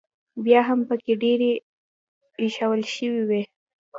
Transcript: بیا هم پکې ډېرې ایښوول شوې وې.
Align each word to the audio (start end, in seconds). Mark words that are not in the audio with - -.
بیا 0.45 0.61
هم 0.69 0.79
پکې 0.89 1.13
ډېرې 1.23 1.51
ایښوول 2.41 2.81
شوې 2.95 3.21
وې. 3.29 3.41